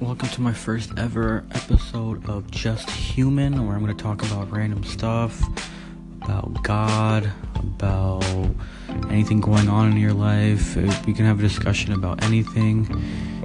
[0.00, 4.50] welcome to my first ever episode of Just Human, where I'm going to talk about
[4.52, 5.42] random stuff,
[6.22, 8.24] about God, about
[9.10, 10.76] anything going on in your life.
[11.04, 12.86] We can have a discussion about anything.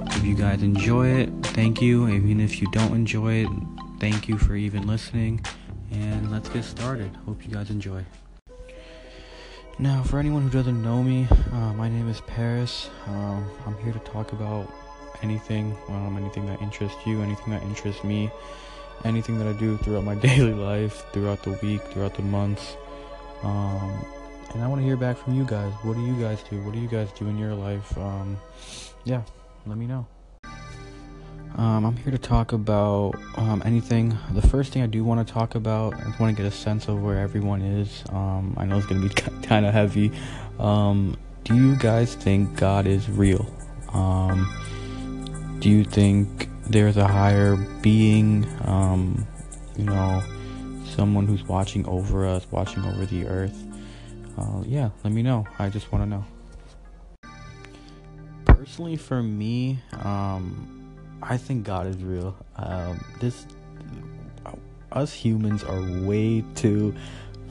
[0.06, 2.08] If you guys enjoy it, thank you.
[2.08, 3.48] Even if you don't enjoy it,
[3.98, 5.44] thank you for even listening.
[5.90, 7.10] And let's get started.
[7.26, 8.04] Hope you guys enjoy.
[9.80, 12.90] Now, for anyone who doesn't know me, uh, my name is Paris.
[13.08, 14.72] Um, I'm here to talk about
[15.22, 18.30] anything, um, anything that interests you, anything that interests me,
[19.04, 22.76] anything that I do throughout my daily life, throughout the week, throughout the months.
[23.42, 24.04] Um,
[24.54, 25.72] and I want to hear back from you guys.
[25.82, 26.60] What do you guys do?
[26.62, 27.96] What do you guys do in your life?
[27.98, 28.38] Um,
[29.04, 29.22] yeah,
[29.66, 30.06] let me know.
[31.56, 34.16] Um, I'm here to talk about um, anything.
[34.32, 36.88] The first thing I do want to talk about, I want to get a sense
[36.88, 38.02] of where everyone is.
[38.10, 39.14] Um, I know it's going to be
[39.46, 40.10] kind of heavy.
[40.58, 43.46] Um, do you guys think God is real?
[45.64, 49.26] Do you think there's a higher being, um,
[49.78, 50.22] you know,
[50.84, 53.64] someone who's watching over us, watching over the earth?
[54.36, 55.46] Uh, yeah, let me know.
[55.58, 56.24] I just want to know.
[58.44, 62.36] Personally, for me, um, I think God is real.
[62.56, 63.46] Um, this,
[64.92, 66.94] us humans are way too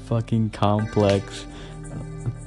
[0.06, 1.48] fucking complex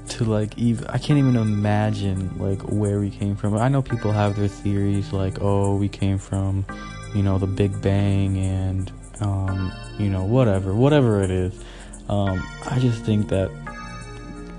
[0.09, 3.57] to like even I can't even imagine like where we came from.
[3.57, 6.65] I know people have their theories like oh we came from
[7.15, 11.65] you know the Big Bang and um, you know whatever whatever it is.
[12.09, 13.51] Um, I just think that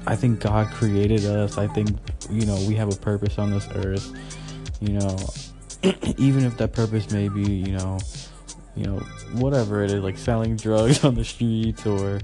[0.06, 1.58] I think God created us.
[1.58, 1.90] I think
[2.30, 4.12] you know we have a purpose on this earth.
[4.80, 5.18] You know
[6.18, 8.00] even if that purpose may be you know
[8.76, 8.98] you know
[9.34, 12.20] whatever it is like selling drugs on the streets or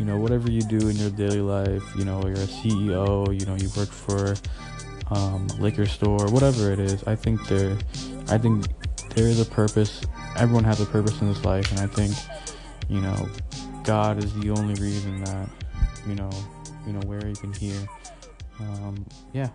[0.00, 3.44] you know whatever you do in your daily life you know you're a ceo you
[3.44, 4.34] know you work for
[5.10, 7.76] um, liquor store whatever it is i think there
[8.28, 8.64] i think
[9.14, 10.02] there is a purpose
[10.36, 12.14] everyone has a purpose in this life and i think
[12.88, 13.28] you know
[13.84, 15.50] god is the only reason that
[16.08, 16.30] you know
[16.86, 17.86] you know we're even here
[18.60, 19.50] um, yeah